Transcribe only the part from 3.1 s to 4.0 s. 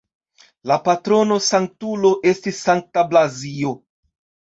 Blazio.